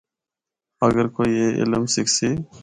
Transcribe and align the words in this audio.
اگر 0.87 1.05
کوئی 1.15 1.31
اے 1.41 1.47
علم 1.61 1.83
سکھسی۔ 1.93 2.29